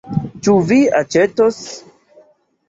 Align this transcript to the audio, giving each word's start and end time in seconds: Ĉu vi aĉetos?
Ĉu 0.45 0.55
vi 0.69 0.77
aĉetos? 1.01 1.61